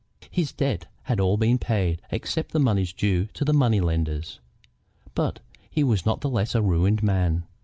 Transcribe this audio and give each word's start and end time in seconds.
His 0.31 0.51
debts 0.51 0.87
had 1.03 1.19
all 1.19 1.37
been 1.37 1.59
paid, 1.59 2.01
except 2.09 2.53
the 2.53 2.59
money 2.59 2.85
due 2.87 3.25
to 3.35 3.45
the 3.45 3.53
money 3.53 3.79
lenders. 3.79 4.39
But 5.13 5.41
he 5.69 5.83
was 5.83 6.07
not 6.07 6.21
the 6.21 6.29
less 6.31 6.55
a 6.55 6.61
ruined 6.63 7.03
man. 7.03 7.43